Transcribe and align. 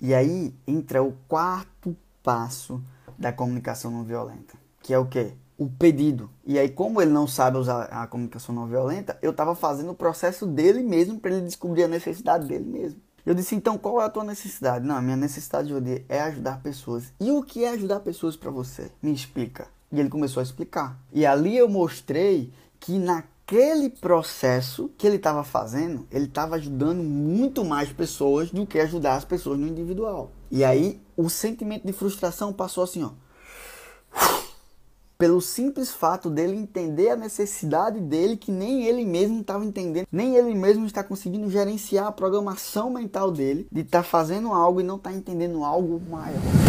E 0.00 0.14
aí 0.14 0.54
entra 0.66 1.02
o 1.02 1.12
quarto 1.26 1.96
passo 2.22 2.82
da 3.18 3.32
comunicação 3.32 3.90
não 3.90 4.04
violenta, 4.04 4.54
que 4.82 4.94
é 4.94 4.98
o 4.98 5.06
quê? 5.06 5.32
O 5.56 5.68
pedido. 5.68 6.30
E 6.46 6.56
aí, 6.58 6.68
como 6.68 7.02
ele 7.02 7.10
não 7.10 7.26
sabe 7.26 7.58
usar 7.58 7.84
a 7.84 8.06
comunicação 8.06 8.54
não 8.54 8.66
violenta, 8.66 9.18
eu 9.20 9.32
estava 9.32 9.56
fazendo 9.56 9.90
o 9.90 9.94
processo 9.94 10.46
dele 10.46 10.82
mesmo 10.82 11.18
para 11.18 11.32
ele 11.32 11.46
descobrir 11.46 11.82
a 11.82 11.88
necessidade 11.88 12.46
dele 12.46 12.64
mesmo. 12.64 13.00
Eu 13.26 13.34
disse, 13.34 13.54
então, 13.54 13.76
qual 13.76 14.00
é 14.00 14.04
a 14.04 14.08
tua 14.08 14.24
necessidade? 14.24 14.86
Não, 14.86 14.94
a 14.94 15.02
minha 15.02 15.16
necessidade 15.16 15.74
hoje 15.74 16.04
é 16.08 16.20
ajudar 16.22 16.62
pessoas. 16.62 17.12
E 17.20 17.30
o 17.30 17.42
que 17.42 17.64
é 17.64 17.70
ajudar 17.70 18.00
pessoas 18.00 18.36
para 18.36 18.50
você? 18.50 18.90
Me 19.02 19.12
explica. 19.12 19.66
E 19.90 19.98
ele 19.98 20.08
começou 20.08 20.40
a 20.40 20.44
explicar. 20.44 20.98
E 21.12 21.26
ali 21.26 21.56
eu 21.56 21.68
mostrei 21.68 22.52
que 22.80 22.98
naquele 23.48 23.88
processo 23.88 24.90
que 24.98 25.06
ele 25.06 25.16
estava 25.16 25.42
fazendo, 25.42 26.06
ele 26.10 26.26
estava 26.26 26.56
ajudando 26.56 27.02
muito 27.02 27.64
mais 27.64 27.90
pessoas 27.90 28.50
do 28.50 28.66
que 28.66 28.78
ajudar 28.78 29.16
as 29.16 29.24
pessoas 29.24 29.58
no 29.58 29.66
individual. 29.66 30.30
E 30.50 30.62
aí 30.62 31.00
o 31.16 31.30
sentimento 31.30 31.86
de 31.86 31.92
frustração 31.94 32.52
passou 32.52 32.84
assim, 32.84 33.02
ó. 33.02 33.10
Pelo 35.16 35.40
simples 35.40 35.90
fato 35.90 36.30
dele 36.30 36.54
entender 36.54 37.08
a 37.08 37.16
necessidade 37.16 37.98
dele, 37.98 38.36
que 38.36 38.52
nem 38.52 38.84
ele 38.84 39.04
mesmo 39.04 39.40
estava 39.40 39.64
entendendo, 39.64 40.06
nem 40.12 40.36
ele 40.36 40.54
mesmo 40.54 40.86
está 40.86 41.02
conseguindo 41.02 41.50
gerenciar 41.50 42.06
a 42.06 42.12
programação 42.12 42.90
mental 42.90 43.32
dele 43.32 43.66
de 43.72 43.80
estar 43.80 44.02
tá 44.02 44.04
fazendo 44.04 44.52
algo 44.52 44.80
e 44.80 44.84
não 44.84 44.96
estar 44.96 45.10
tá 45.10 45.16
entendendo 45.16 45.64
algo 45.64 46.00
maior. 46.08 46.67